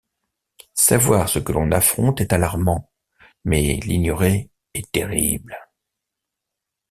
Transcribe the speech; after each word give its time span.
Savoir 0.73 1.29
ce 1.29 1.37
que 1.37 1.51
l’on 1.51 1.71
affronte 1.71 2.21
est 2.21 2.33
alarmant, 2.33 2.89
mais 3.45 3.75
l’ignorer 3.83 4.49
est 4.73 4.91
terrible. 4.91 5.55